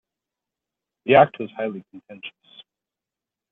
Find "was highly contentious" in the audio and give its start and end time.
1.39-2.63